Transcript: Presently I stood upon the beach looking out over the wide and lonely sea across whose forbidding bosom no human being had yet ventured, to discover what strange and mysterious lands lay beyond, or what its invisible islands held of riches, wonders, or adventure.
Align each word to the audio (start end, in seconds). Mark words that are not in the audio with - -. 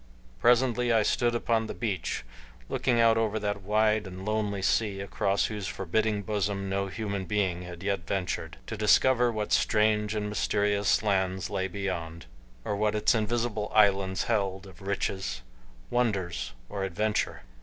Presently 0.39 0.91
I 0.91 1.03
stood 1.03 1.35
upon 1.35 1.67
the 1.67 1.75
beach 1.75 2.23
looking 2.69 2.99
out 2.99 3.19
over 3.19 3.37
the 3.37 3.59
wide 3.63 4.07
and 4.07 4.25
lonely 4.25 4.63
sea 4.63 4.99
across 4.99 5.45
whose 5.45 5.67
forbidding 5.67 6.23
bosom 6.23 6.67
no 6.67 6.87
human 6.87 7.25
being 7.25 7.61
had 7.61 7.83
yet 7.83 8.07
ventured, 8.07 8.57
to 8.65 8.75
discover 8.75 9.31
what 9.31 9.51
strange 9.51 10.15
and 10.15 10.27
mysterious 10.27 11.03
lands 11.03 11.51
lay 11.51 11.67
beyond, 11.67 12.25
or 12.65 12.75
what 12.75 12.95
its 12.95 13.13
invisible 13.13 13.71
islands 13.75 14.23
held 14.23 14.65
of 14.65 14.81
riches, 14.81 15.43
wonders, 15.91 16.53
or 16.67 16.83
adventure. 16.83 17.43